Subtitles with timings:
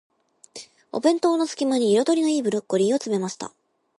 [0.91, 3.53] お弁当の隙間に、彩りの良いブロッコリーを詰めました。